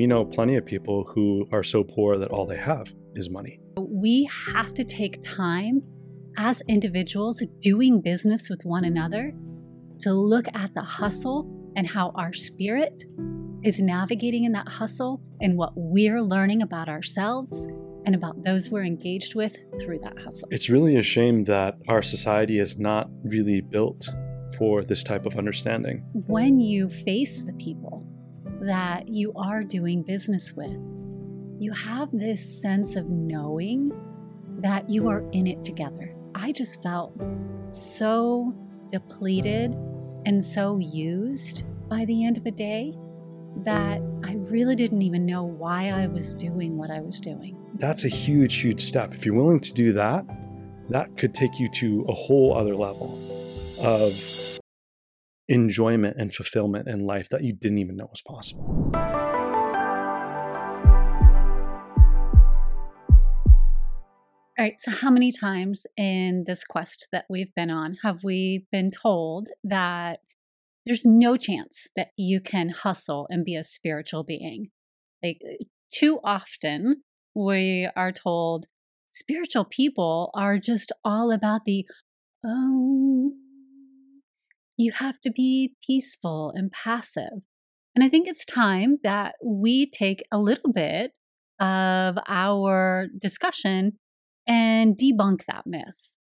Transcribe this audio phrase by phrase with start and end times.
[0.00, 3.60] we know plenty of people who are so poor that all they have is money.
[3.76, 5.82] We have to take time
[6.38, 9.34] as individuals doing business with one another
[10.00, 13.04] to look at the hustle and how our spirit
[13.62, 17.66] is navigating in that hustle and what we're learning about ourselves
[18.06, 20.48] and about those we're engaged with through that hustle.
[20.50, 24.08] It's really a shame that our society is not really built
[24.56, 26.06] for this type of understanding.
[26.26, 28.09] When you face the people
[28.60, 30.76] that you are doing business with,
[31.58, 33.92] you have this sense of knowing
[34.58, 36.14] that you are in it together.
[36.34, 37.14] I just felt
[37.70, 38.54] so
[38.90, 39.74] depleted
[40.26, 42.94] and so used by the end of the day
[43.64, 47.56] that I really didn't even know why I was doing what I was doing.
[47.74, 49.14] That's a huge, huge step.
[49.14, 50.26] If you're willing to do that,
[50.90, 53.18] that could take you to a whole other level
[53.80, 54.12] of
[55.50, 58.92] enjoyment and fulfillment in life that you didn't even know was possible.
[64.56, 68.66] All right, so how many times in this quest that we've been on have we
[68.70, 70.20] been told that
[70.86, 74.68] there's no chance that you can hustle and be a spiritual being?
[75.22, 77.02] Like, uh, too often
[77.34, 78.66] we are told
[79.10, 81.86] spiritual people are just all about the,
[82.46, 83.32] oh,
[84.80, 87.42] you have to be peaceful and passive.
[87.94, 91.12] And I think it's time that we take a little bit
[91.60, 93.98] of our discussion
[94.46, 96.14] and debunk that myth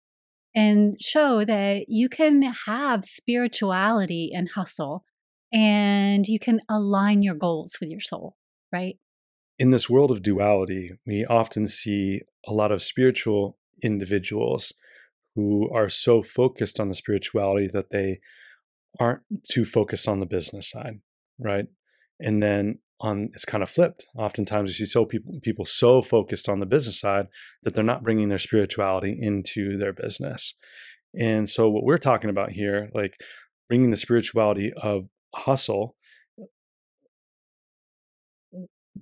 [0.57, 5.05] and show that you can have spirituality and hustle
[5.53, 8.35] and you can align your goals with your soul,
[8.73, 8.97] right?
[9.59, 14.73] In this world of duality, we often see a lot of spiritual individuals
[15.37, 18.19] who are so focused on the spirituality that they
[18.99, 21.01] aren't too focused on the business side,
[21.39, 21.67] right?
[22.21, 24.07] And then on it's kind of flipped.
[24.17, 27.29] Oftentimes, you see so people people so focused on the business side
[27.63, 30.55] that they're not bringing their spirituality into their business.
[31.19, 33.15] And so, what we're talking about here, like
[33.69, 35.97] bringing the spirituality of hustle,
[36.41, 36.47] uh,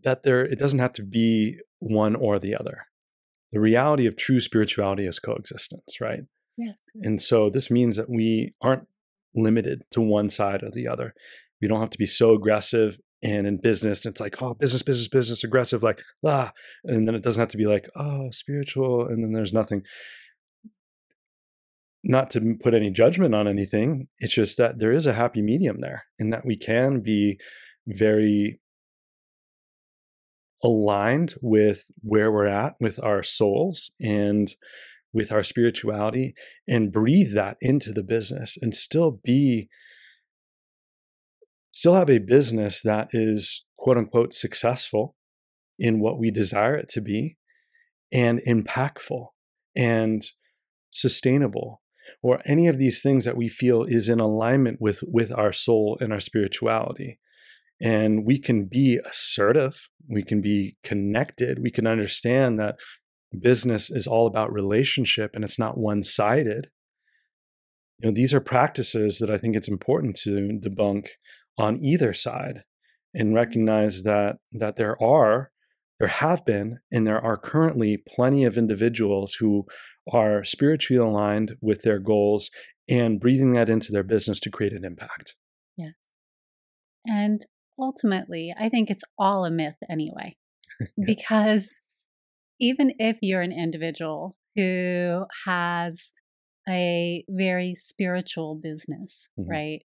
[0.03, 2.87] that there it doesn't have to be one or the other.
[3.53, 6.21] The reality of true spirituality is coexistence, right?
[6.59, 6.77] Yes.
[7.03, 8.87] And so this means that we aren't
[9.37, 11.15] limited to one side or the other.
[11.61, 15.09] We don't have to be so aggressive and in business it's like oh business business
[15.09, 16.53] business aggressive like ah
[16.85, 19.83] and then it doesn't have to be like oh spiritual and then there's nothing
[22.05, 25.81] not to put any judgment on anything it's just that there is a happy medium
[25.81, 27.39] there and that we can be
[27.87, 28.61] very
[30.63, 34.55] aligned with where we're at with our souls and
[35.17, 36.35] with our spirituality
[36.69, 39.69] and breathe that into the business and still be
[41.73, 45.17] still have a business that is quote unquote successful
[45.79, 47.39] in what we desire it to be
[48.13, 49.29] and impactful
[49.75, 50.31] and
[50.91, 51.81] sustainable
[52.23, 55.97] or any of these things that we feel is in alignment with with our soul
[55.99, 57.19] and our spirituality.
[57.81, 62.77] And we can be assertive we can be connected we can understand that
[63.41, 66.71] business is all about relationship and it's not one-sided
[67.99, 71.09] you know these are practices that i think it's important to debunk
[71.59, 72.65] on either side
[73.15, 75.51] and recognize that that there are
[75.99, 79.67] there have been and there are currently plenty of individuals who
[80.13, 82.51] are spiritually aligned with their goals
[82.89, 85.35] and breathing that into their business to create an impact.
[85.77, 85.91] Yeah.
[87.07, 87.45] And
[87.79, 90.37] ultimately, I think it's all a myth anyway.
[91.07, 91.81] Because
[92.61, 96.13] even if you're an individual who has
[96.69, 99.51] a very spiritual business, mm-hmm.
[99.51, 99.83] right?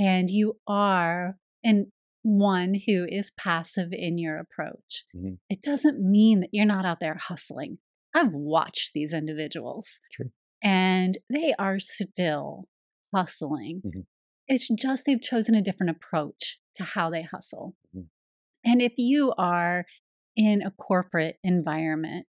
[0.00, 1.86] and you are and
[2.22, 5.04] one who is passive in your approach.
[5.14, 5.34] Mm-hmm.
[5.48, 7.78] It doesn't mean that you're not out there hustling.
[8.14, 10.30] I've watched these individuals True.
[10.62, 12.66] and they are still
[13.14, 13.82] hustling.
[13.86, 14.00] Mm-hmm.
[14.48, 17.76] It's just they've chosen a different approach to how they hustle.
[17.94, 18.06] Mm-hmm.
[18.64, 19.84] And if you are
[20.40, 22.26] in a corporate environment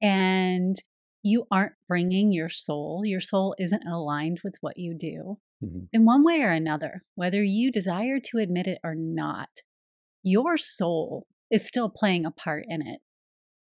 [0.00, 0.74] and
[1.22, 5.84] you aren't bringing your soul, your soul isn't aligned with what you do, mm-hmm.
[5.92, 9.50] in one way or another, whether you desire to admit it or not,
[10.22, 13.00] your soul is still playing a part in it.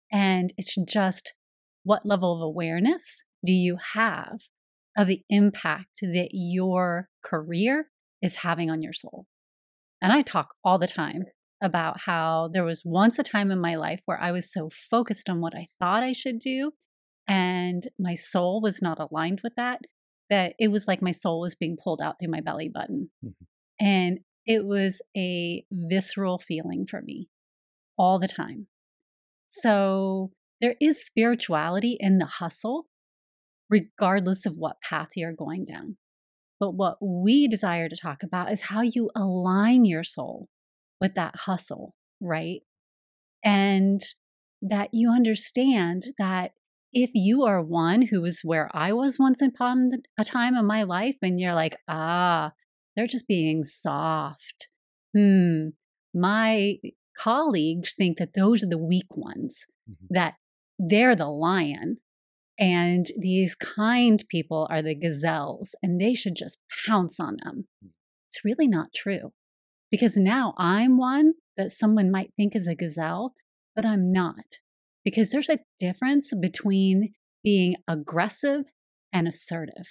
[0.09, 1.33] And it's just
[1.83, 4.43] what level of awareness do you have
[4.97, 7.87] of the impact that your career
[8.21, 9.25] is having on your soul?
[10.01, 11.25] And I talk all the time
[11.63, 15.29] about how there was once a time in my life where I was so focused
[15.29, 16.73] on what I thought I should do,
[17.27, 19.79] and my soul was not aligned with that,
[20.29, 23.09] that it was like my soul was being pulled out through my belly button.
[23.25, 23.45] Mm-hmm.
[23.79, 27.29] And it was a visceral feeling for me.
[27.97, 28.67] all the time.
[29.47, 30.31] So
[30.61, 32.87] there is spirituality in the hustle,
[33.69, 35.97] regardless of what path you're going down.
[36.59, 40.47] But what we desire to talk about is how you align your soul
[40.99, 42.61] with that hustle, right?
[43.43, 44.01] And
[44.61, 46.51] that you understand that
[46.93, 50.83] if you are one who was where I was once upon a time in my
[50.83, 52.51] life, and you're like, ah,
[52.95, 54.69] they're just being soft.
[55.15, 55.69] Hmm.
[56.13, 56.77] My
[57.17, 60.05] colleagues think that those are the weak ones, mm-hmm.
[60.11, 60.35] that
[60.77, 61.97] they're the lion,
[62.59, 67.67] and these kind people are the gazelles, and they should just pounce on them.
[67.83, 67.89] Mm.
[68.29, 69.33] It's really not true.
[69.93, 73.35] Because now I'm one that someone might think is a gazelle,
[73.75, 74.57] but I'm not
[75.05, 77.13] because there's a difference between
[77.43, 78.63] being aggressive
[79.13, 79.85] and assertive.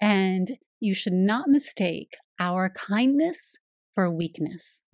[0.00, 3.58] And you should not mistake our kindness
[3.94, 4.84] for weakness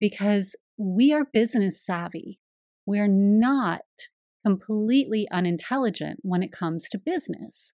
[0.00, 2.40] because we are business savvy.
[2.86, 3.82] We're not
[4.44, 7.72] completely unintelligent when it comes to business.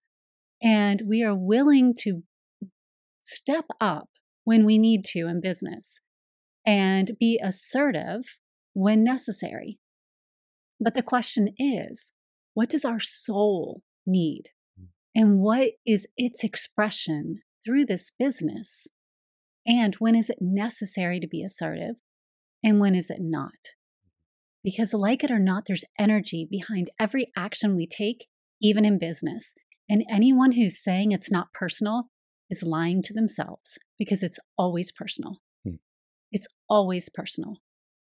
[0.62, 2.24] And we are willing to
[3.22, 4.10] step up
[4.48, 6.00] when we need to in business
[6.64, 8.38] and be assertive
[8.72, 9.78] when necessary.
[10.80, 12.14] But the question is,
[12.54, 14.44] what does our soul need?
[14.80, 14.86] Mm.
[15.14, 18.86] And what is its expression through this business?
[19.66, 21.96] And when is it necessary to be assertive?
[22.64, 23.74] And when is it not?
[24.64, 28.28] Because, like it or not, there's energy behind every action we take,
[28.62, 29.52] even in business.
[29.90, 32.04] And anyone who's saying it's not personal
[32.50, 35.38] is lying to themselves because it's always personal.
[35.64, 35.76] Hmm.
[36.32, 37.56] It's always personal.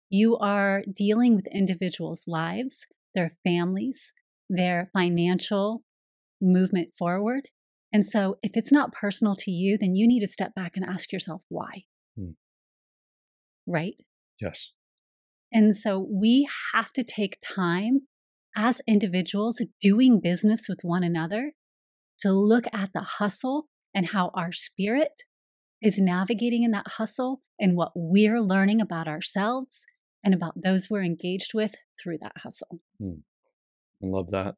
[0.09, 4.11] You are dealing with individuals' lives, their families,
[4.49, 5.83] their financial
[6.41, 7.49] movement forward.
[7.91, 10.85] And so, if it's not personal to you, then you need to step back and
[10.85, 11.83] ask yourself why.
[12.17, 12.31] Hmm.
[13.65, 13.99] Right?
[14.39, 14.73] Yes.
[15.51, 18.01] And so, we have to take time
[18.55, 21.53] as individuals doing business with one another
[22.21, 25.23] to look at the hustle and how our spirit
[25.81, 29.85] is navigating in that hustle and what we're learning about ourselves
[30.23, 32.79] and about those we're engaged with through that hustle.
[32.99, 33.19] Hmm.
[34.03, 34.55] I love that.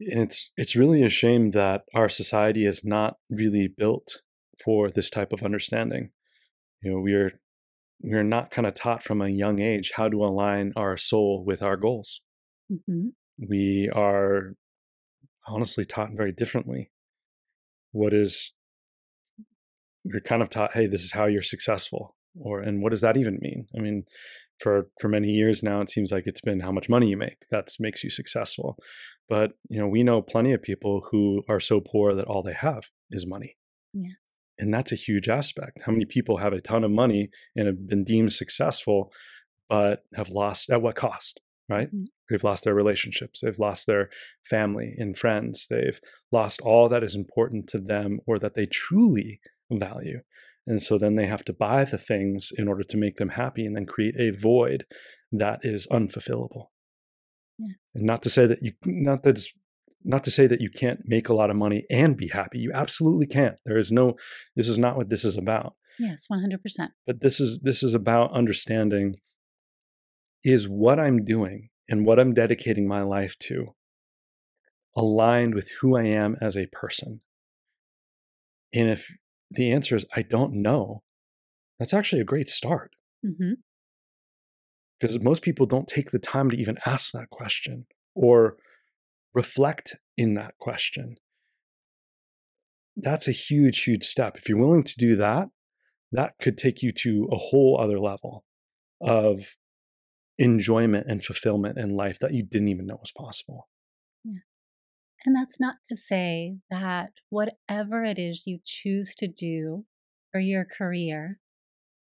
[0.00, 4.20] And it's it's really a shame that our society is not really built
[4.62, 6.10] for this type of understanding.
[6.82, 7.32] You know, we are
[8.02, 11.44] we are not kind of taught from a young age how to align our soul
[11.46, 12.22] with our goals.
[12.72, 13.08] Mm-hmm.
[13.46, 14.54] We are
[15.46, 16.90] honestly taught very differently.
[17.92, 18.54] What is
[20.04, 23.16] you're kind of taught, hey, this is how you're successful, or and what does that
[23.16, 23.66] even mean?
[23.76, 24.04] I mean,
[24.60, 27.44] for for many years now it seems like it's been how much money you make
[27.50, 28.76] that makes you successful.
[29.28, 32.52] But you know we know plenty of people who are so poor that all they
[32.52, 33.56] have is money.
[33.92, 34.12] Yeah.
[34.58, 35.78] And that's a huge aspect.
[35.86, 39.10] How many people have a ton of money and have been deemed successful
[39.70, 41.88] but have lost at what cost right?
[41.88, 42.04] Mm-hmm.
[42.30, 44.08] They've lost their relationships they've lost their
[44.48, 46.00] family and friends they've
[46.32, 49.40] lost all that is important to them or that they truly
[49.70, 50.20] value
[50.66, 53.66] and so then they have to buy the things in order to make them happy
[53.66, 54.84] and then create a void
[55.32, 56.66] that is unfulfillable.
[57.58, 57.74] Yeah.
[57.94, 59.44] And not to say that you not that
[60.02, 62.58] not to say that you can't make a lot of money and be happy.
[62.58, 63.56] You absolutely can't.
[63.64, 64.14] There is no
[64.56, 65.74] this is not what this is about.
[65.98, 66.58] Yes, 100%.
[67.06, 69.16] But this is this is about understanding
[70.42, 73.74] is what I'm doing and what I'm dedicating my life to
[74.96, 77.20] aligned with who I am as a person.
[78.72, 79.12] And if
[79.50, 81.02] the answer is I don't know,
[81.78, 82.92] that's actually a great start.
[83.26, 83.54] Mm-hmm.
[84.98, 88.56] Because most people don't take the time to even ask that question or
[89.34, 91.16] reflect in that question.
[92.96, 94.36] That's a huge, huge step.
[94.36, 95.48] If you're willing to do that,
[96.12, 98.44] that could take you to a whole other level
[99.00, 99.56] of
[100.40, 103.68] enjoyment and fulfillment in life that you didn't even know was possible.
[104.24, 104.40] Yeah.
[105.24, 109.84] And that's not to say that whatever it is you choose to do
[110.32, 111.38] for your career,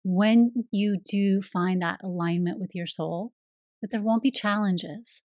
[0.05, 3.33] when you do find that alignment with your soul,
[3.81, 5.21] that there won't be challenges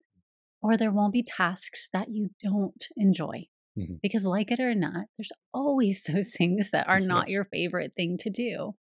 [0.61, 3.47] or there won't be tasks that you don't enjoy.
[3.79, 3.95] Mm-hmm.
[4.03, 8.17] Because, like it or not, there's always those things that are not your favorite thing
[8.21, 8.75] to do.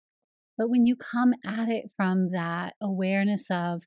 [0.57, 3.83] But when you come at it from that awareness of,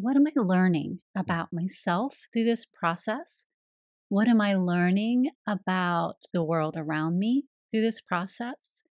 [0.00, 3.46] what am I learning about myself through this process?
[4.08, 8.82] What am I learning about the world around me through this process?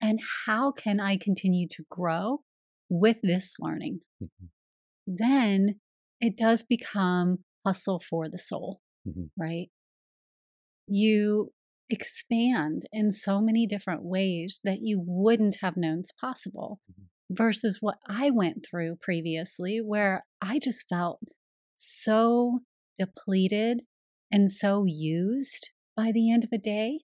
[0.00, 2.42] And how can I continue to grow
[2.88, 4.00] with this learning?
[4.22, 4.46] Mm-hmm.
[5.06, 5.80] Then
[6.20, 9.24] it does become hustle for the soul, mm-hmm.
[9.38, 9.68] right?
[10.86, 11.52] You
[11.88, 16.80] expand in so many different ways that you wouldn't have known it's possible.
[16.90, 17.04] Mm-hmm.
[17.30, 21.20] Versus what I went through previously, where I just felt
[21.76, 22.60] so
[22.98, 23.82] depleted
[24.30, 27.00] and so used by the end of the day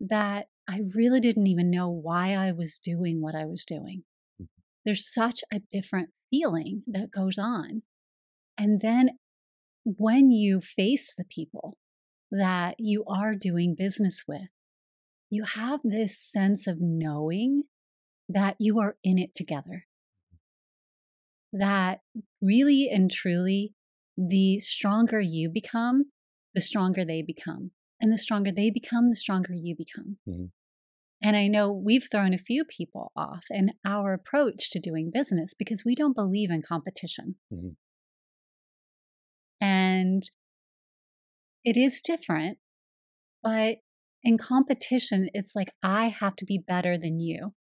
[0.00, 4.04] that I really didn't even know why I was doing what I was doing.
[4.40, 4.44] Mm-hmm.
[4.84, 7.82] There's such a different feeling that goes on.
[8.56, 9.18] And then
[9.84, 11.78] when you face the people
[12.30, 14.48] that you are doing business with,
[15.30, 17.64] you have this sense of knowing
[18.28, 19.86] that you are in it together.
[21.52, 22.00] That
[22.42, 23.74] really and truly,
[24.16, 26.06] the stronger you become,
[26.54, 27.70] the stronger they become.
[28.00, 30.18] And the stronger they become, the stronger you become.
[30.28, 30.46] Mm-hmm.
[31.20, 35.52] And I know we've thrown a few people off in our approach to doing business
[35.58, 37.36] because we don't believe in competition.
[37.52, 37.70] Mm-hmm.
[39.60, 40.22] And
[41.64, 42.58] it is different,
[43.42, 43.78] but
[44.22, 47.54] in competition, it's like I have to be better than you.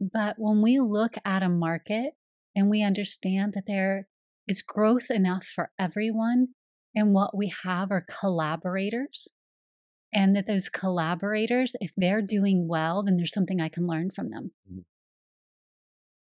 [0.00, 2.12] But when we look at a market
[2.54, 4.08] and we understand that there
[4.46, 6.48] is growth enough for everyone,
[6.94, 9.28] and what we have are collaborators,
[10.12, 14.30] and that those collaborators, if they're doing well, then there's something I can learn from
[14.30, 14.52] them.
[14.70, 14.80] Mm-hmm.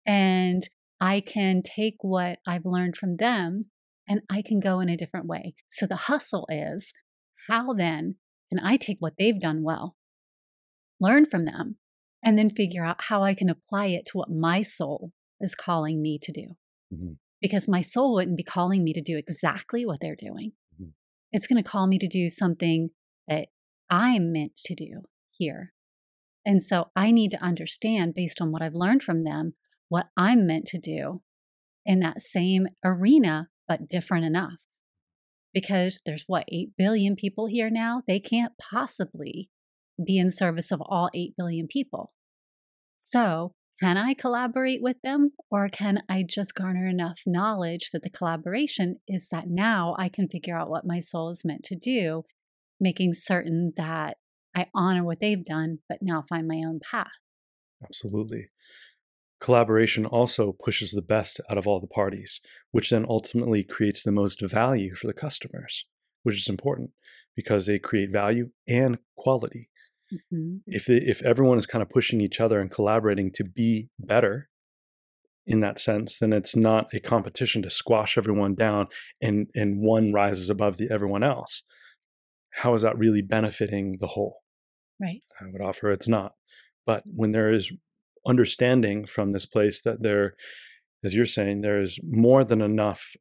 [0.05, 3.65] And I can take what I've learned from them
[4.07, 5.55] and I can go in a different way.
[5.67, 6.93] So the hustle is
[7.47, 8.15] how then
[8.49, 9.95] can I take what they've done well,
[10.99, 11.77] learn from them,
[12.23, 16.01] and then figure out how I can apply it to what my soul is calling
[16.01, 16.55] me to do.
[16.93, 17.13] Mm-hmm.
[17.41, 20.51] Because my soul wouldn't be calling me to do exactly what they're doing.
[20.75, 20.91] Mm-hmm.
[21.31, 22.89] It's going to call me to do something
[23.27, 23.47] that
[23.89, 25.01] I'm meant to do
[25.31, 25.73] here.
[26.45, 29.53] And so I need to understand, based on what I've learned from them,
[29.89, 31.21] what I'm meant to do
[31.85, 34.53] in that same arena, but different enough.
[35.53, 38.03] Because there's what, 8 billion people here now?
[38.07, 39.49] They can't possibly
[40.05, 42.13] be in service of all 8 billion people.
[42.99, 48.11] So, can I collaborate with them or can I just garner enough knowledge that the
[48.11, 52.23] collaboration is that now I can figure out what my soul is meant to do
[52.81, 54.17] making certain that
[54.55, 57.11] I honor what they've done, but now find my own path.
[57.81, 58.49] Absolutely.
[59.39, 62.41] Collaboration also pushes the best out of all the parties,
[62.71, 65.85] which then ultimately creates the most value for the customers,
[66.23, 66.91] which is important
[67.35, 69.69] because they create value and quality.
[70.13, 70.57] Mm-hmm.
[70.67, 74.49] If they, if everyone is kind of pushing each other and collaborating to be better
[75.45, 78.87] in that sense, then it's not a competition to squash everyone down
[79.21, 81.63] and and one rises above the everyone else
[82.51, 84.41] how is that really benefiting the whole?
[84.99, 85.21] Right.
[85.39, 86.33] I would offer it's not.
[86.85, 87.71] But when there is
[88.25, 90.35] understanding from this place that there,
[91.03, 93.13] as you're saying, there is more than enough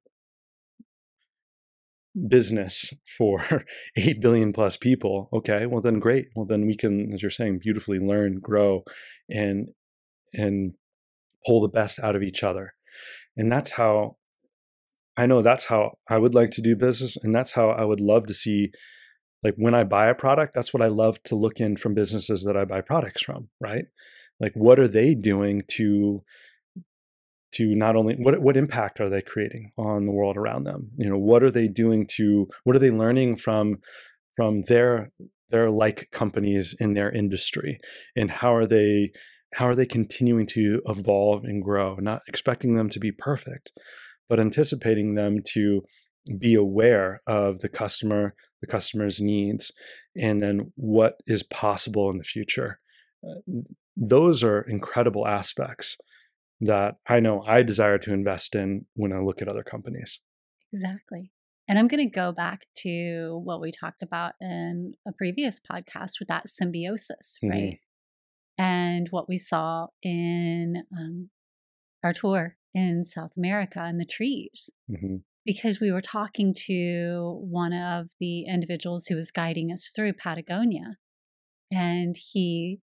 [2.28, 3.64] business for
[3.96, 7.58] 8 billion plus people okay well then great well then we can as you're saying
[7.58, 8.82] beautifully learn grow
[9.28, 9.68] and
[10.32, 10.74] and
[11.46, 12.74] pull the best out of each other
[13.36, 14.16] and that's how
[15.16, 18.00] i know that's how i would like to do business and that's how i would
[18.00, 18.70] love to see
[19.42, 22.44] like when I buy a product, that's what I love to look in from businesses
[22.44, 23.86] that I buy products from, right?
[24.38, 26.22] Like what are they doing to
[27.52, 30.90] to not only what what impact are they creating on the world around them?
[30.96, 33.78] You know, what are they doing to what are they learning from
[34.36, 35.10] from their
[35.50, 37.80] their like companies in their industry
[38.16, 39.12] and how are they
[39.54, 43.72] how are they continuing to evolve and grow not expecting them to be perfect
[44.28, 45.82] but anticipating them to
[46.38, 49.72] be aware of the customer the customer's needs,
[50.16, 52.78] and then what is possible in the future.
[53.26, 53.40] Uh,
[53.96, 55.96] those are incredible aspects
[56.60, 60.20] that I know I desire to invest in when I look at other companies.
[60.72, 61.32] Exactly.
[61.68, 66.18] And I'm going to go back to what we talked about in a previous podcast
[66.18, 67.50] with that symbiosis, mm-hmm.
[67.50, 67.78] right?
[68.58, 71.30] And what we saw in um,
[72.04, 74.70] our tour in South America and the trees.
[74.90, 80.12] Mm-hmm because we were talking to one of the individuals who was guiding us through
[80.12, 80.96] Patagonia.
[81.72, 82.80] And he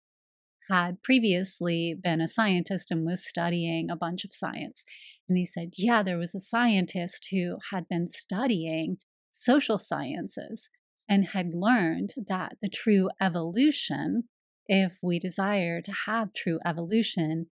[0.72, 4.84] had previously been a scientist and was studying a bunch of science.
[5.28, 8.96] And he said, Yeah, there was a scientist who had been studying
[9.30, 10.70] social sciences
[11.08, 14.24] and had learned that the true evolution,
[14.66, 17.48] if we desire to have true evolution,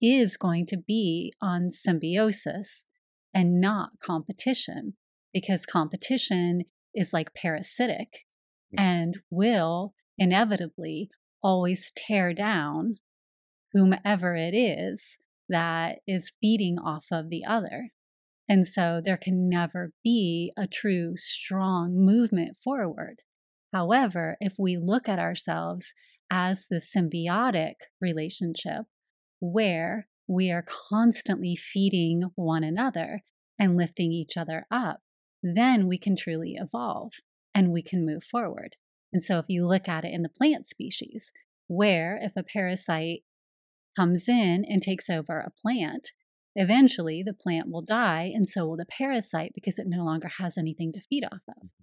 [0.00, 2.86] is going to be on symbiosis
[3.34, 4.94] and not competition
[5.32, 6.62] because competition
[6.94, 8.24] is like parasitic
[8.74, 8.80] mm.
[8.80, 11.10] and will inevitably
[11.42, 12.96] always tear down
[13.72, 15.18] whomever it is
[15.48, 17.90] that is feeding off of the other.
[18.48, 23.20] And so there can never be a true strong movement forward.
[23.72, 25.94] However, if we look at ourselves
[26.30, 28.84] as the symbiotic relationship
[29.40, 33.22] where we are constantly feeding one another
[33.58, 35.00] and lifting each other up,
[35.42, 37.12] then we can truly evolve
[37.54, 38.76] and we can move forward.
[39.12, 41.32] And so, if you look at it in the plant species,
[41.66, 43.22] where if a parasite
[43.96, 46.12] comes in and takes over a plant,
[46.54, 50.56] eventually the plant will die, and so will the parasite because it no longer has
[50.56, 51.56] anything to feed off of.
[51.56, 51.82] Mm-hmm.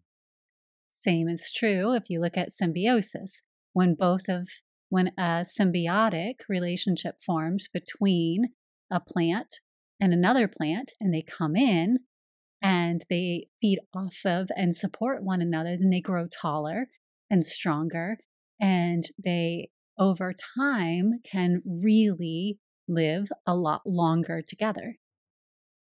[0.91, 3.41] Same is true if you look at symbiosis.
[3.74, 4.50] When both of
[4.89, 8.50] when a symbiotic relationship forms between
[8.91, 9.59] a plant
[10.00, 12.00] and another plant and they come in
[12.62, 16.88] and they feed off of and support one another, then they grow taller
[17.29, 18.17] and stronger
[18.59, 22.57] and they over time can really
[22.88, 24.95] live a lot longer together.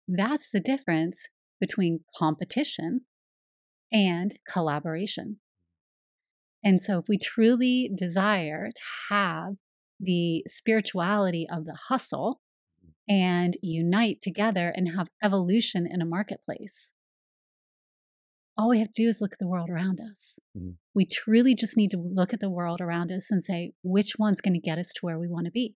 [0.06, 1.28] That's the difference
[1.60, 3.02] between competition
[3.92, 5.38] and collaboration.
[6.62, 9.54] And so, if we truly desire to have
[9.98, 12.40] the spirituality of the hustle
[13.08, 16.92] and unite together and have evolution in a marketplace,
[18.60, 20.38] all we have to do is look at the world around us.
[20.56, 20.72] Mm-hmm.
[20.94, 24.42] We truly just need to look at the world around us and say, which one's
[24.42, 25.76] going to get us to where we want to be?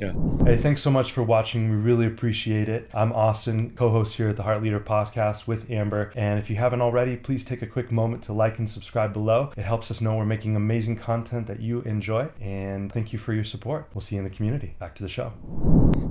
[0.00, 0.14] Yeah.
[0.44, 1.70] Hey, thanks so much for watching.
[1.70, 2.90] We really appreciate it.
[2.94, 6.10] I'm Austin, co host here at the Heart Leader podcast with Amber.
[6.16, 9.52] And if you haven't already, please take a quick moment to like and subscribe below.
[9.56, 12.30] It helps us know we're making amazing content that you enjoy.
[12.40, 13.90] And thank you for your support.
[13.94, 14.74] We'll see you in the community.
[14.80, 15.34] Back to the show.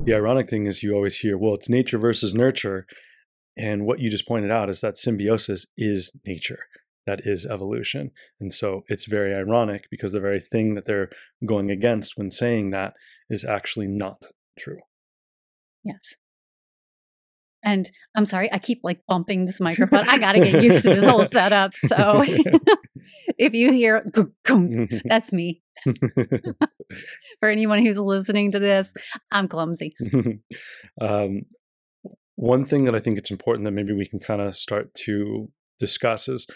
[0.06, 2.86] The ironic thing is, you always hear, well, it's nature versus nurture.
[3.60, 6.60] And what you just pointed out is that symbiosis is nature.
[7.06, 8.12] That is evolution.
[8.40, 11.10] And so it's very ironic because the very thing that they're
[11.46, 12.94] going against when saying that
[13.30, 14.24] is actually not
[14.58, 14.80] true.
[15.84, 16.00] Yes.
[17.64, 20.08] And I'm sorry, I keep like bumping this microphone.
[20.08, 21.76] I got to get used to this whole setup.
[21.76, 22.24] So
[23.38, 24.10] if you hear,
[25.06, 25.62] that's me.
[27.40, 28.94] For anyone who's listening to this,
[29.32, 29.94] I'm clumsy.
[31.02, 31.42] Um,
[32.40, 35.52] one thing that I think it's important that maybe we can kind of start to
[35.78, 36.48] discuss is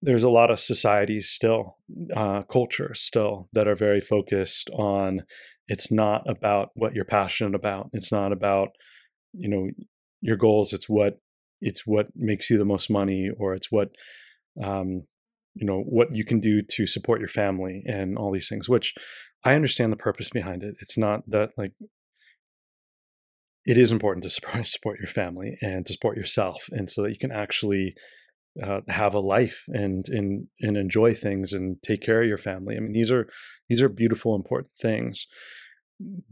[0.00, 1.78] there's a lot of societies still,
[2.14, 5.22] uh, cultures still that are very focused on
[5.66, 7.90] it's not about what you're passionate about.
[7.92, 8.68] It's not about,
[9.32, 9.68] you know,
[10.20, 10.72] your goals.
[10.72, 11.18] It's what
[11.60, 13.90] it's what makes you the most money or it's what
[14.62, 15.02] um,
[15.54, 18.94] you know what you can do to support your family and all these things which
[19.44, 21.72] i understand the purpose behind it it's not that like
[23.70, 24.28] it is important to
[24.64, 27.94] support, your family and to support yourself, and so that you can actually
[28.60, 32.76] uh, have a life and and and enjoy things and take care of your family.
[32.76, 33.28] I mean, these are
[33.68, 35.26] these are beautiful, important things.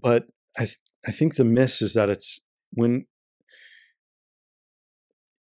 [0.01, 0.25] But
[0.57, 2.41] I th- I think the miss is that it's
[2.73, 3.07] when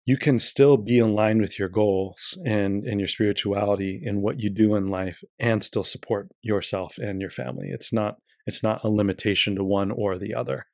[0.07, 4.39] you can still be in line with your goals and and your spirituality and what
[4.39, 7.69] you do in life and still support yourself and your family.
[7.69, 10.67] It's not it's not a limitation to one or the other.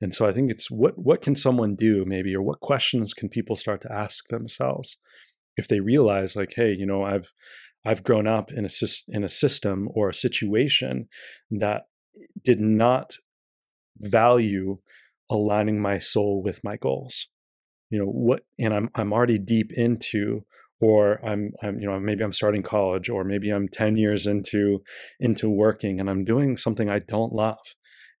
[0.00, 3.28] And so I think it's what what can someone do maybe or what questions can
[3.28, 4.96] people start to ask themselves
[5.56, 7.32] if they realize like hey, you know, I've
[7.84, 8.68] I've grown up in a
[9.08, 11.08] in a system or a situation
[11.50, 11.82] that
[12.44, 13.16] did not
[13.98, 14.78] value
[15.30, 17.28] aligning my soul with my goals.
[17.90, 20.44] You know, what and I'm I'm already deep into
[20.80, 24.82] or I'm I'm you know maybe I'm starting college or maybe I'm 10 years into
[25.20, 27.58] into working and I'm doing something I don't love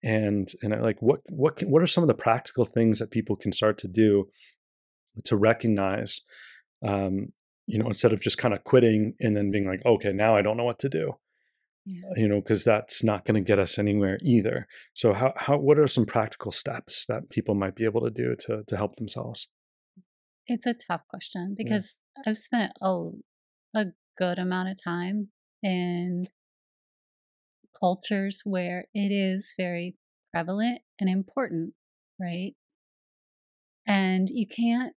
[0.02, 3.10] and and I, like what what can, what are some of the practical things that
[3.10, 4.28] people can start to do
[5.24, 6.22] to recognize
[6.86, 7.32] um,
[7.66, 10.42] you know instead of just kind of quitting and then being like okay now I
[10.42, 11.12] don't know what to do
[11.84, 12.10] yeah.
[12.16, 15.78] you know because that's not going to get us anywhere either so how how what
[15.78, 19.48] are some practical steps that people might be able to do to to help themselves
[20.46, 22.30] it's a tough question because yeah.
[22.30, 23.08] I've spent a
[23.74, 25.28] a good amount of time
[25.62, 26.26] in
[27.78, 29.96] cultures where it is very
[30.32, 31.74] prevalent and important,
[32.20, 32.52] right?
[33.86, 34.94] And you can't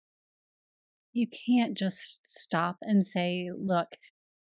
[1.12, 3.88] you can't just stop and say, look,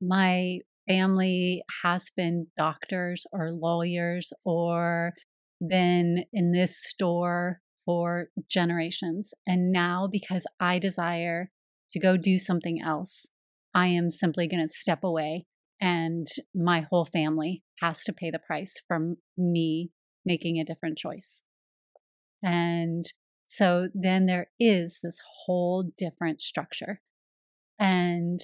[0.01, 5.13] my family has been doctors or lawyers or
[5.61, 9.33] been in this store for generations.
[9.45, 11.51] And now, because I desire
[11.93, 13.27] to go do something else,
[13.73, 15.45] I am simply going to step away
[15.79, 19.91] and my whole family has to pay the price for me
[20.25, 21.43] making a different choice.
[22.43, 23.05] And
[23.45, 27.01] so then there is this whole different structure.
[27.79, 28.39] And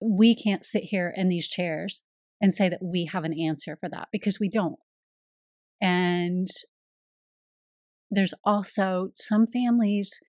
[0.00, 2.02] we can't sit here in these chairs
[2.40, 4.78] and say that we have an answer for that because we don't.
[5.80, 6.48] And
[8.10, 10.20] there's also some families,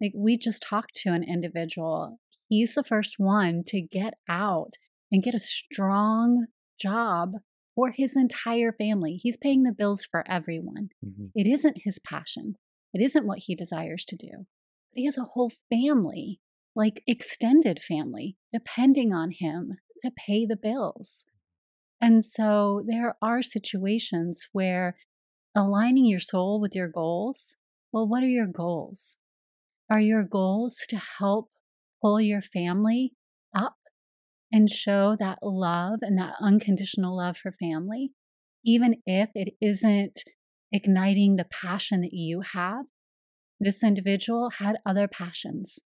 [0.00, 2.18] like we just talked to an individual.
[2.48, 4.72] He's the first one to get out
[5.12, 6.46] and get a strong
[6.80, 7.34] job
[7.78, 9.20] for his entire family.
[9.22, 10.88] He's paying the bills for everyone.
[11.04, 11.26] Mm-hmm.
[11.36, 12.56] It isn't his passion,
[12.92, 14.46] it isn't what he desires to do.
[14.92, 16.40] But he has a whole family,
[16.74, 21.24] like extended family, depending on him to pay the bills.
[22.00, 24.96] And so there are situations where
[25.54, 27.56] aligning your soul with your goals
[27.92, 29.18] well, what are your goals?
[29.88, 31.48] Are your goals to help
[32.02, 33.12] pull your family
[33.54, 33.77] up
[34.52, 38.12] and show that love and that unconditional love for family,
[38.64, 40.22] even if it isn't
[40.72, 42.86] igniting the passion that you have?
[43.60, 45.80] This individual had other passions,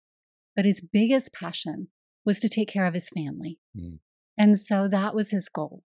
[0.56, 1.88] but his biggest passion
[2.24, 3.58] was to take care of his family.
[3.78, 3.98] Mm.
[4.36, 5.84] And so that was his goal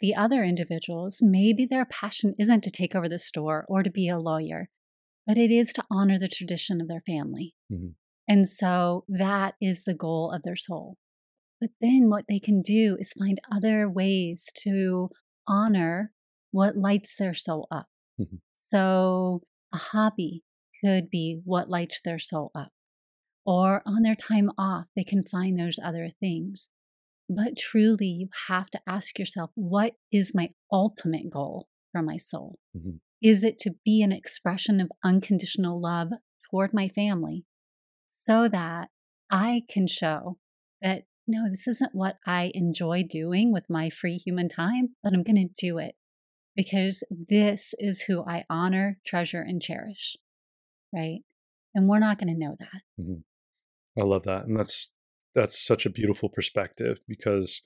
[0.00, 4.08] the other individuals, maybe their passion isn't to take over the store or to be
[4.08, 4.68] a lawyer,
[5.26, 7.54] but it is to honor the tradition of their family.
[7.72, 7.88] Mm-hmm.
[8.28, 10.96] And so that is the goal of their soul.
[11.64, 15.08] But then what they can do is find other ways to
[15.48, 16.12] honor
[16.50, 17.86] what lights their soul up.
[18.20, 18.36] Mm-hmm.
[18.54, 19.40] So
[19.72, 20.42] a hobby
[20.84, 22.68] could be what lights their soul up.
[23.46, 26.68] Or on their time off, they can find those other things.
[27.30, 32.58] But truly, you have to ask yourself what is my ultimate goal for my soul?
[32.76, 32.96] Mm-hmm.
[33.22, 36.10] Is it to be an expression of unconditional love
[36.50, 37.46] toward my family
[38.06, 38.90] so that
[39.30, 40.36] I can show
[40.82, 45.22] that no, this isn't what I enjoy doing with my free human time, but I'm
[45.22, 45.94] going to do it
[46.54, 50.16] because this is who I honor, treasure, and cherish.
[50.92, 51.20] Right.
[51.74, 53.02] And we're not going to know that.
[53.02, 54.00] Mm-hmm.
[54.00, 54.44] I love that.
[54.44, 54.92] And that's
[55.34, 57.62] that's such a beautiful perspective because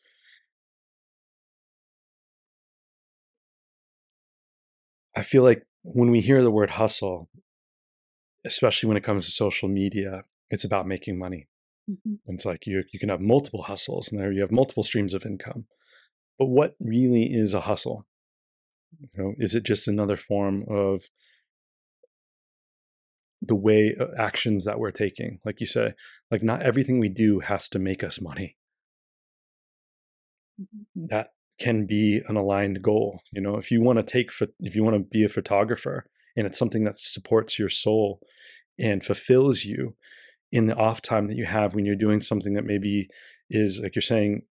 [5.15, 7.29] I feel like when we hear the word hustle,
[8.45, 11.49] especially when it comes to social media, it's about making money.
[11.89, 12.15] Mm-hmm.
[12.27, 15.25] It's like you you can have multiple hustles and there you have multiple streams of
[15.25, 15.67] income.
[16.39, 18.07] But what really is a hustle?
[19.01, 21.05] You know, is it just another form of
[23.41, 25.93] the way uh, actions that we're taking like you say
[26.31, 28.57] like not everything we do has to make us money
[30.61, 31.07] mm-hmm.
[31.09, 31.29] that
[31.61, 34.97] can be an aligned goal you know if you want to take if you want
[34.97, 38.21] to be a photographer and it's something that supports your soul
[38.79, 39.95] and fulfills you
[40.51, 43.09] in the off time that you have when you're doing something that maybe
[43.51, 44.43] is like you're saying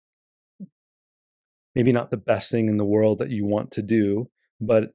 [1.75, 4.29] maybe not the best thing in the world that you want to do
[4.59, 4.91] but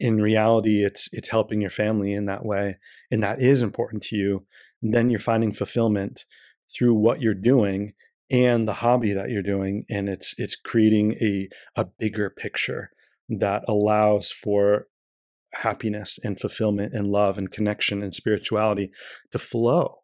[0.00, 2.76] in reality it's it's helping your family in that way
[3.10, 4.46] and that is important to you
[4.82, 6.24] then you're finding fulfillment
[6.74, 7.92] through what you're doing
[8.30, 11.48] and the hobby that you're doing and it's it's creating a
[11.80, 12.90] a bigger picture
[13.28, 14.86] that allows for
[15.54, 18.90] happiness and fulfillment and love and connection and spirituality
[19.30, 20.01] to flow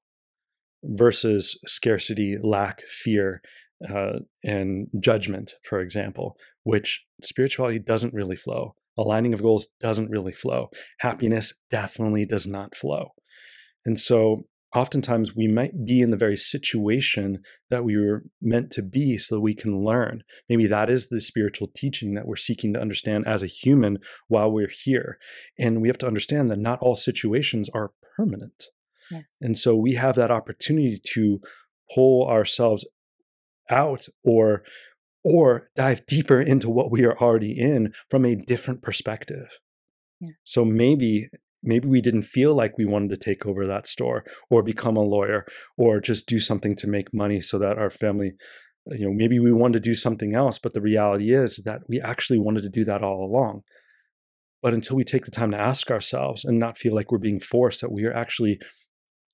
[0.82, 3.42] versus scarcity lack fear
[3.88, 10.32] uh, and judgment for example which spirituality doesn't really flow aligning of goals doesn't really
[10.32, 10.68] flow.
[10.98, 13.12] Happiness definitely does not flow.
[13.86, 14.42] And so
[14.74, 17.38] oftentimes we might be in the very situation
[17.70, 20.24] that we were meant to be so we can learn.
[20.48, 24.50] Maybe that is the spiritual teaching that we're seeking to understand as a human while
[24.50, 25.18] we're here.
[25.58, 28.66] And we have to understand that not all situations are permanent.
[29.10, 29.24] Yes.
[29.40, 31.40] And so we have that opportunity to
[31.94, 32.86] pull ourselves
[33.70, 34.62] out or
[35.24, 39.58] or dive deeper into what we are already in from a different perspective.
[40.20, 40.30] Yeah.
[40.44, 41.28] So maybe
[41.62, 45.02] maybe we didn't feel like we wanted to take over that store or become a
[45.02, 45.44] lawyer
[45.76, 48.32] or just do something to make money so that our family
[48.90, 51.80] uh, you know maybe we wanted to do something else but the reality is that
[51.88, 53.62] we actually wanted to do that all along
[54.62, 57.40] but until we take the time to ask ourselves and not feel like we're being
[57.40, 58.60] forced that we are actually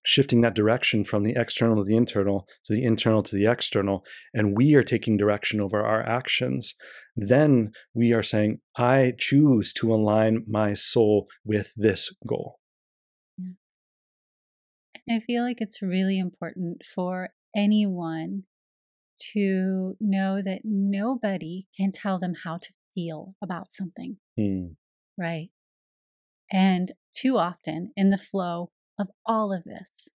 [0.05, 4.05] shifting that direction from the external to the internal to the internal to the external
[4.33, 6.75] and we are taking direction over our actions
[7.17, 12.61] then we are saying i choose to align my soul with this goal
[13.39, 15.17] yeah.
[15.17, 18.45] i feel like it's really important for anyone
[19.33, 24.67] to know that nobody can tell them how to feel about something hmm.
[25.17, 25.49] right
[26.53, 30.09] and too often in the flow of all of this,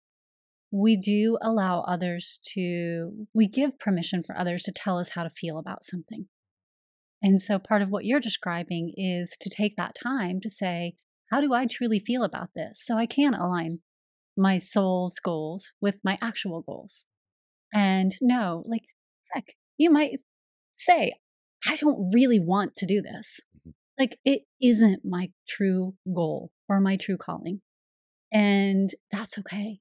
[0.71, 5.31] we do allow others to, we give permission for others to tell us how to
[5.31, 6.27] feel about something.
[7.23, 10.95] And so part of what you're describing is to take that time to say,
[11.31, 12.81] how do I truly feel about this?
[12.85, 13.81] So I can align
[14.37, 17.07] my soul's goals with my actual goals.
[17.73, 18.85] And no, like,
[19.35, 20.21] heck, you might
[20.75, 21.15] say,
[21.67, 23.41] I don't really want to do this.
[23.59, 23.71] Mm-hmm.
[23.99, 27.63] Like, it isn't my true goal or my true calling.
[28.33, 29.81] And that's okay.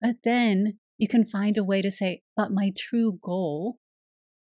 [0.00, 3.78] But then you can find a way to say, but my true goal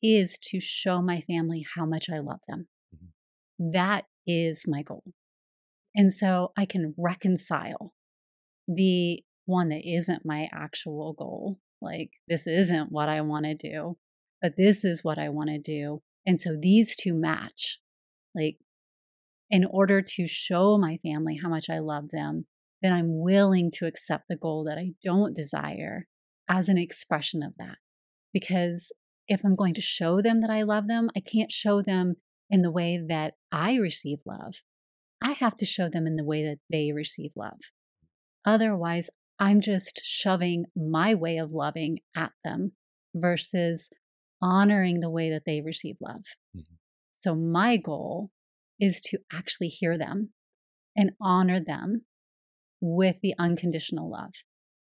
[0.02, 2.68] is to show my family how much I love them.
[2.94, 3.72] Mm-hmm.
[3.72, 5.04] That is my goal.
[5.94, 7.94] And so I can reconcile
[8.68, 11.58] the one that isn't my actual goal.
[11.80, 13.96] Like, this isn't what I want to do,
[14.42, 16.02] but this is what I want to do.
[16.26, 17.78] And so these two match.
[18.34, 18.58] Like,
[19.48, 22.46] in order to show my family how much I love them,
[22.86, 26.06] then I'm willing to accept the goal that I don't desire
[26.48, 27.78] as an expression of that.
[28.32, 28.92] Because
[29.26, 32.14] if I'm going to show them that I love them, I can't show them
[32.48, 34.54] in the way that I receive love.
[35.20, 37.58] I have to show them in the way that they receive love.
[38.44, 42.72] Otherwise, I'm just shoving my way of loving at them
[43.12, 43.90] versus
[44.40, 46.22] honoring the way that they receive love.
[46.56, 46.74] Mm-hmm.
[47.18, 48.30] So, my goal
[48.78, 50.30] is to actually hear them
[50.94, 52.04] and honor them
[52.80, 54.32] with the unconditional love.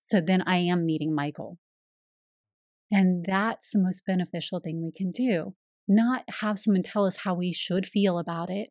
[0.01, 1.57] So then I am meeting my goal.
[2.91, 5.55] And that's the most beneficial thing we can do.
[5.87, 8.69] Not have someone tell us how we should feel about it,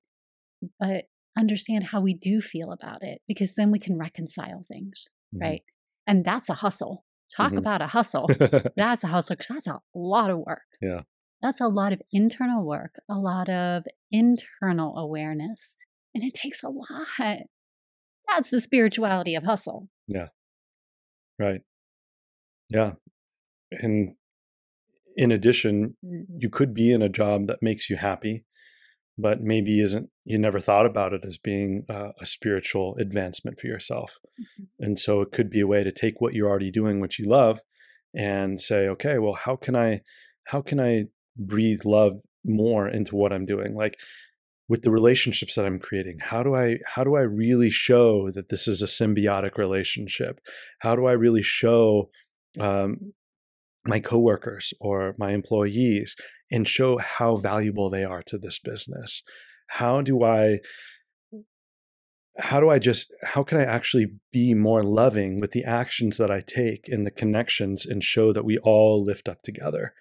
[0.79, 1.07] but
[1.37, 5.43] understand how we do feel about it, because then we can reconcile things, mm-hmm.
[5.43, 5.63] right?
[6.07, 7.05] And that's a hustle.
[7.37, 7.59] Talk mm-hmm.
[7.59, 8.29] about a hustle.
[8.77, 10.63] that's a hustle because that's a lot of work.
[10.81, 11.03] Yeah.
[11.41, 15.77] That's a lot of internal work, a lot of internal awareness.
[16.15, 17.39] And it takes a lot.
[18.35, 19.89] That's the spirituality of hustle.
[20.07, 20.29] Yeah.
[21.39, 21.61] Right.
[22.69, 22.93] Yeah.
[23.71, 24.15] And
[25.17, 28.45] in addition, you could be in a job that makes you happy,
[29.19, 33.67] but maybe isn't, you never thought about it as being uh, a spiritual advancement for
[33.67, 34.19] yourself.
[34.41, 34.85] Mm-hmm.
[34.85, 37.29] And so it could be a way to take what you're already doing, what you
[37.29, 37.61] love,
[38.15, 40.01] and say, okay, well, how can I,
[40.45, 43.75] how can I breathe love more into what I'm doing.
[43.75, 43.99] Like
[44.73, 48.49] with the relationships that I'm creating, how do I how do I really show that
[48.49, 50.41] this is a symbiotic relationship?
[50.79, 52.09] How do I really show
[52.59, 53.13] um,
[53.85, 56.17] my coworkers or my employees
[56.51, 59.23] and show how valuable they are to this business?
[59.67, 60.61] How do I
[62.39, 66.31] how do I just how can I actually be more loving with the actions that
[66.31, 69.93] I take and the connections and show that we all lift up together?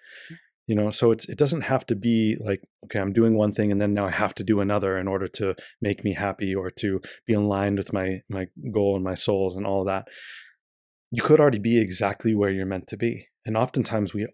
[0.68, 3.72] You know so it's it doesn't have to be like okay i'm doing one thing
[3.72, 6.70] and then now i have to do another in order to make me happy or
[6.70, 10.06] to be aligned with my my goal and my souls and all that.
[11.14, 14.28] You could already be exactly where you're meant to be and oftentimes we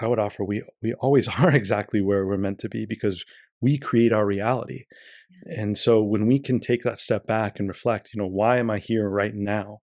[0.00, 3.24] i would offer we we always are exactly where we're meant to be because
[3.60, 4.86] we create our reality.
[5.44, 8.70] And so when we can take that step back and reflect you know why am
[8.70, 9.80] i here right now?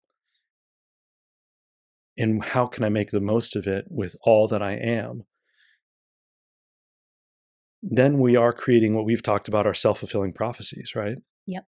[2.17, 5.25] And how can i make the most of it with all that i am
[7.81, 11.17] then we are creating what we've talked about our self-fulfilling prophecies, right?
[11.47, 11.65] Yep.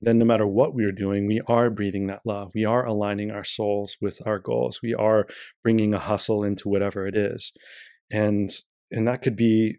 [0.00, 2.52] Then no matter what we're doing, we are breathing that love.
[2.54, 4.80] We are aligning our souls with our goals.
[4.82, 5.26] We are
[5.62, 7.52] bringing a hustle into whatever it is.
[8.10, 8.50] And
[8.90, 9.78] and that could be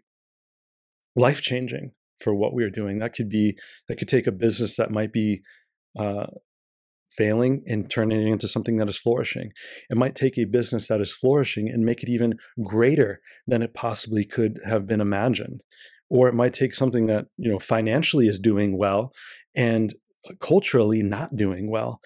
[1.16, 2.98] life changing for what we are doing.
[2.98, 3.56] That could be
[3.88, 5.40] that could take a business that might be
[5.98, 6.26] uh,
[7.10, 9.52] failing and turning it into something that is flourishing.
[9.88, 13.74] It might take a business that is flourishing and make it even greater than it
[13.74, 15.62] possibly could have been imagined.
[16.08, 19.12] Or it might take something that, you know, financially is doing well
[19.54, 19.94] and
[20.28, 22.00] uh, culturally not doing well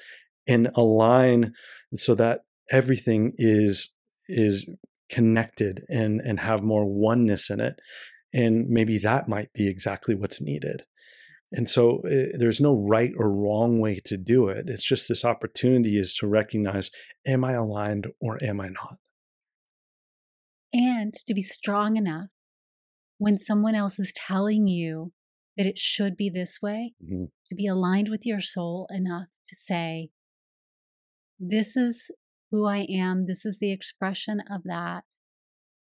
[0.47, 1.53] and align
[1.97, 2.41] so that
[2.71, 3.95] everything is
[4.29, 4.67] is
[5.11, 7.75] connected and and have more oneness in it
[8.33, 10.85] and maybe that might be exactly what's needed
[11.55, 14.69] and so uh, there's no right or wrong way to do it.
[14.69, 16.91] It's just this opportunity is to recognize
[17.27, 18.97] am I aligned or am I not?
[20.73, 22.27] And to be strong enough
[23.19, 25.13] when someone else is telling you
[25.57, 27.27] that it should be this way, mm-hmm.
[27.49, 30.11] to be aligned with your soul enough to say,
[31.39, 32.11] This is
[32.51, 35.05] who I am, this is the expression of that,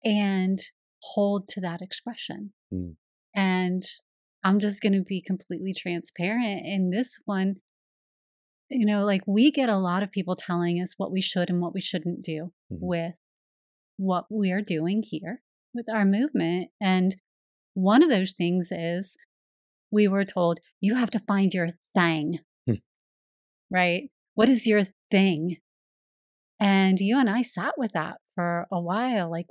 [0.06, 0.60] and
[1.02, 2.54] hold to that expression.
[2.72, 2.96] Mm.
[3.34, 3.84] And
[4.48, 6.66] I'm just going to be completely transparent.
[6.66, 7.56] In this one,
[8.70, 11.60] you know, like we get a lot of people telling us what we should and
[11.60, 12.78] what we shouldn't do mm-hmm.
[12.80, 13.16] with
[13.98, 15.42] what we are doing here
[15.74, 16.70] with our movement.
[16.80, 17.18] And
[17.74, 19.18] one of those things is
[19.92, 22.82] we were told, you have to find your thing, mm.
[23.70, 24.04] right?
[24.36, 25.58] What is your thing?
[26.58, 29.30] And you and I sat with that for a while.
[29.30, 29.48] Like,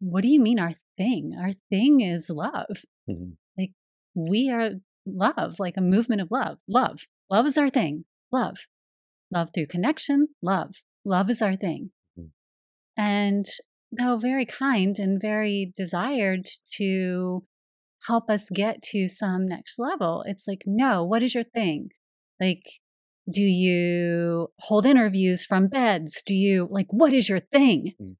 [0.00, 1.36] what do you mean, our thing?
[1.38, 2.84] Our thing is love.
[3.08, 3.32] Mm-hmm
[4.18, 4.72] we are
[5.06, 6.58] love, like a movement of love.
[6.68, 7.06] Love.
[7.30, 8.04] Love is our thing.
[8.32, 8.58] Love.
[9.32, 10.28] Love through connection.
[10.42, 10.76] Love.
[11.04, 11.90] Love is our thing.
[12.18, 13.00] Mm-hmm.
[13.00, 13.46] And
[13.92, 17.44] though very kind and very desired to
[18.06, 21.88] help us get to some next level, it's like, no, what is your thing?
[22.40, 22.64] Like,
[23.30, 26.22] do you hold interviews from beds?
[26.24, 27.92] Do you, like, what is your thing?
[28.00, 28.16] Mm.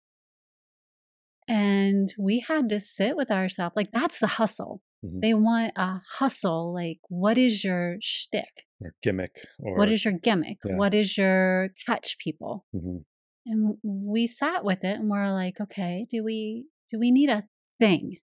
[1.49, 3.75] And we had to sit with ourselves.
[3.75, 4.83] Like, that's the hustle.
[5.05, 5.21] Mm-hmm.
[5.21, 6.75] They want a hustle.
[6.75, 8.67] Like, what is your shtick?
[8.81, 9.33] Or gimmick.
[9.59, 10.59] Or what is your gimmick?
[10.65, 10.77] Yeah.
[10.77, 12.67] What is your catch people?
[12.75, 12.99] Mm-hmm.
[13.47, 17.45] And we sat with it and we're like, okay, do we do we need a
[17.81, 18.19] thing?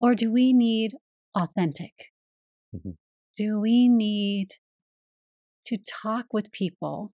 [0.00, 0.94] Or do we need
[1.36, 1.92] authentic?
[2.74, 2.90] Mm-hmm.
[3.36, 4.48] Do we need
[5.66, 7.12] to talk with people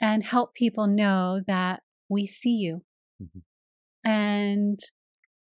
[0.00, 2.82] and help people know that we see you?
[3.22, 4.08] Mm-hmm.
[4.08, 4.78] And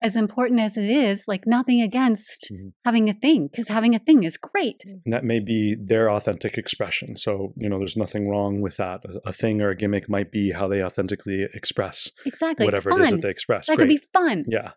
[0.02, 2.68] as important as it is, like nothing against mm-hmm.
[2.84, 4.82] having a thing, because having a thing is great.
[4.84, 7.16] And that may be their authentic expression.
[7.16, 9.00] So, you know, there's nothing wrong with that.
[9.04, 13.00] A, a thing or a gimmick might be how they authentically express exactly whatever fun.
[13.00, 13.66] it is that they express.
[13.66, 13.88] That great.
[13.88, 14.44] could be fun.
[14.46, 14.72] Yeah,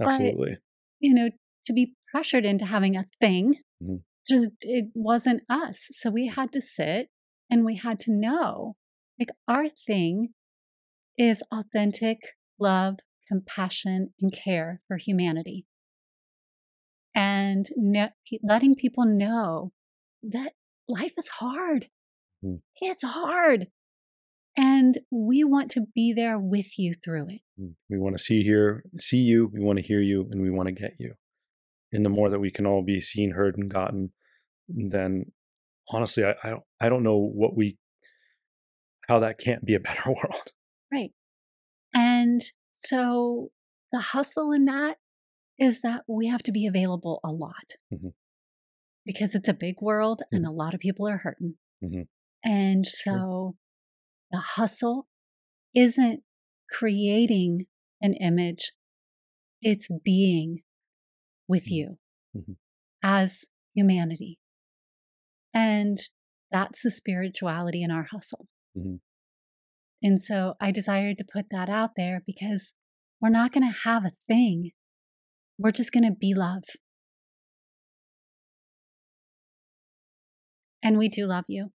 [0.00, 0.50] absolutely.
[0.50, 0.58] But,
[1.00, 1.30] you know,
[1.64, 3.96] to be pressured into having a thing, mm-hmm.
[4.28, 5.86] just it wasn't us.
[5.92, 7.08] So we had to sit
[7.48, 8.76] and we had to know
[9.18, 10.34] like our thing
[11.20, 12.18] is authentic
[12.58, 12.96] love,
[13.28, 15.66] compassion, and care for humanity.
[17.14, 17.68] And
[18.42, 19.72] letting people know
[20.22, 20.52] that
[20.88, 21.88] life is hard.
[22.42, 22.60] Mm.
[22.80, 23.66] It's hard.
[24.56, 27.40] And we want to be there with you through it.
[27.60, 27.74] Mm.
[27.90, 30.68] We want to see here, see you, we want to hear you, and we want
[30.68, 31.14] to get you.
[31.92, 34.12] And the more that we can all be seen, heard, and gotten,
[34.68, 35.26] then
[35.90, 37.76] honestly, I, I, I don't know what we,
[39.06, 40.52] how that can't be a better world.
[40.92, 41.12] Right.
[41.94, 43.50] And so
[43.92, 44.96] the hustle in that
[45.58, 48.08] is that we have to be available a lot mm-hmm.
[49.04, 50.36] because it's a big world mm-hmm.
[50.36, 51.54] and a lot of people are hurting.
[51.84, 52.02] Mm-hmm.
[52.42, 53.56] And so
[54.30, 55.06] the hustle
[55.74, 56.22] isn't
[56.70, 57.66] creating
[58.00, 58.72] an image,
[59.60, 60.62] it's being
[61.46, 61.74] with mm-hmm.
[61.74, 61.98] you
[62.36, 62.52] mm-hmm.
[63.02, 64.38] as humanity.
[65.52, 65.98] And
[66.50, 68.46] that's the spirituality in our hustle.
[70.02, 72.72] And so I desired to put that out there because
[73.20, 74.70] we're not going to have a thing.
[75.58, 76.64] We're just going to be love.
[80.82, 81.72] And we do love you.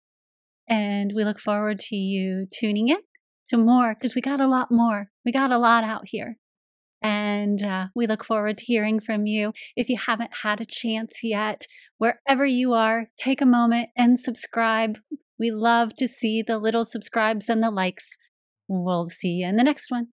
[0.67, 2.99] And we look forward to you tuning in
[3.49, 5.07] to more because we got a lot more.
[5.25, 6.37] We got a lot out here.
[7.01, 9.53] And uh, we look forward to hearing from you.
[9.75, 11.65] If you haven't had a chance yet,
[11.97, 14.99] wherever you are, take a moment and subscribe.
[15.41, 18.15] We love to see the little subscribes and the likes.
[18.67, 20.09] We'll see you in the next one.